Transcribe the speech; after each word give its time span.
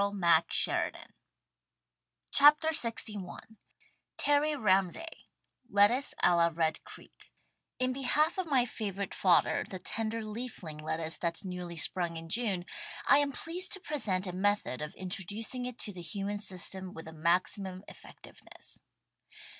WRITTEN 0.01 0.13
FOR 0.19 0.71
MEN 0.81 0.91
BY 2.33 2.53
MEN 2.59 2.71
LXI 2.71 3.57
Terry 4.17 4.55
Ramsay 4.55 4.99
e 5.07 5.27
LETTUCE 5.69 6.15
(a 6.23 6.35
la 6.35 6.49
Red 6.51 6.83
Creek) 6.83 7.31
In 7.77 7.93
behalf 7.93 8.39
of 8.39 8.47
my 8.47 8.65
favorite 8.65 9.13
fodder, 9.13 9.63
the 9.69 9.77
tender 9.77 10.23
leafling 10.25 10.79
lettuce 10.81 11.19
that's 11.19 11.45
newly 11.45 11.75
sprung 11.77 12.17
in 12.17 12.29
June, 12.29 12.65
I 13.05 13.19
am 13.19 13.31
pleased 13.31 13.73
to 13.73 13.79
pre 13.79 13.99
sent 13.99 14.25
a 14.25 14.33
method 14.33 14.81
of 14.81 14.95
introducing 14.95 15.67
it 15.67 15.77
to 15.77 15.93
the 15.93 16.01
human 16.01 16.39
system 16.39 16.95
with 16.95 17.05
a 17.05 17.13
maximum 17.13 17.83
effectiveness. 17.87 18.79